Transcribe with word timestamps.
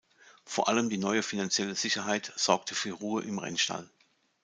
Vor 0.45 0.67
allem 0.67 0.89
die 0.89 0.97
neue 0.97 1.21
finanzielle 1.21 1.75
Sicherheit 1.75 2.33
sorgte 2.35 2.73
für 2.73 2.91
Ruhe 2.91 3.21
im 3.21 3.37
Rennstall. 3.37 3.87